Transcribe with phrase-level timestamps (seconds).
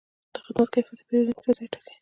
[0.33, 1.89] د خدمت کیفیت د پیرودونکي رضایت ټاکي.